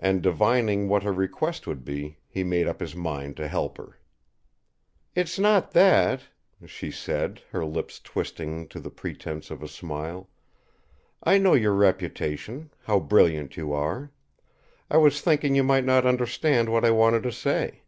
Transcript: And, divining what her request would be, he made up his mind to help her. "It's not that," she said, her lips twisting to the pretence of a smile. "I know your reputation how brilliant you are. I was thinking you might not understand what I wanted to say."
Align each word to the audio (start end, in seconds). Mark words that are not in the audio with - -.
And, 0.00 0.20
divining 0.20 0.88
what 0.88 1.04
her 1.04 1.12
request 1.12 1.68
would 1.68 1.84
be, 1.84 2.16
he 2.26 2.42
made 2.42 2.66
up 2.66 2.80
his 2.80 2.96
mind 2.96 3.36
to 3.36 3.46
help 3.46 3.78
her. 3.78 4.00
"It's 5.14 5.38
not 5.38 5.70
that," 5.70 6.22
she 6.66 6.90
said, 6.90 7.40
her 7.52 7.64
lips 7.64 8.00
twisting 8.00 8.66
to 8.70 8.80
the 8.80 8.90
pretence 8.90 9.48
of 9.48 9.62
a 9.62 9.68
smile. 9.68 10.28
"I 11.22 11.38
know 11.38 11.54
your 11.54 11.74
reputation 11.74 12.70
how 12.82 12.98
brilliant 12.98 13.56
you 13.56 13.72
are. 13.72 14.10
I 14.90 14.96
was 14.96 15.20
thinking 15.20 15.54
you 15.54 15.62
might 15.62 15.84
not 15.84 16.04
understand 16.04 16.68
what 16.68 16.84
I 16.84 16.90
wanted 16.90 17.22
to 17.22 17.30
say." 17.30 17.82